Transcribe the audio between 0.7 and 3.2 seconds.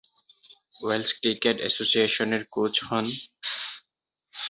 Wales cricket অ্যাসোসিয়েশনের coach হন।